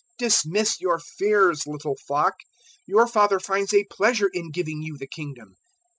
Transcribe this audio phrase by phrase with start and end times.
[0.17, 2.33] 012:032 "Dismiss your fears, little flock:
[2.87, 5.53] your Father finds a pleasure in giving you the Kingdom.